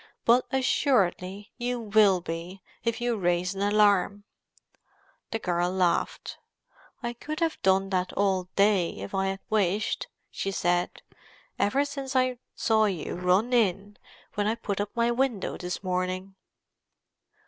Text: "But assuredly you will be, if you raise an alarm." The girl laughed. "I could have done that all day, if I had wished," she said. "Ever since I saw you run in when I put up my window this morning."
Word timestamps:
"But 0.25 0.47
assuredly 0.51 1.51
you 1.59 1.79
will 1.79 2.21
be, 2.21 2.63
if 2.83 2.99
you 2.99 3.15
raise 3.19 3.53
an 3.53 3.61
alarm." 3.61 4.23
The 5.29 5.37
girl 5.37 5.69
laughed. 5.69 6.39
"I 7.03 7.13
could 7.13 7.39
have 7.39 7.61
done 7.61 7.91
that 7.91 8.11
all 8.13 8.47
day, 8.55 8.93
if 8.97 9.13
I 9.13 9.27
had 9.27 9.41
wished," 9.51 10.07
she 10.31 10.49
said. 10.49 11.03
"Ever 11.59 11.85
since 11.85 12.15
I 12.15 12.39
saw 12.55 12.85
you 12.85 13.13
run 13.13 13.53
in 13.53 13.95
when 14.33 14.47
I 14.47 14.55
put 14.55 14.81
up 14.81 14.89
my 14.95 15.11
window 15.11 15.55
this 15.55 15.83
morning." 15.83 16.33